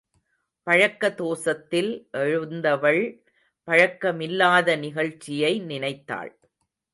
பழக்க 0.67 1.09
தோசத்தில் 1.11 2.07
எழுந்தவள் 2.11 3.23
பழக்கமில்லாத 3.67 4.77
நிகழ்ச்சியை 4.79 5.59
நினைத்தாள். 5.59 6.33